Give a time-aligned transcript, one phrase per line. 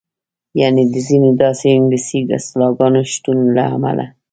[0.61, 4.05] یعنې د ځینو داسې انګلیسي اصطلاحګانو د شتون له امله.